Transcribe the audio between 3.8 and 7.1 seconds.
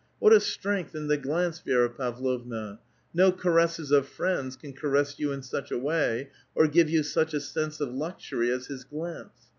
of friends can caress} on in such a way, or give you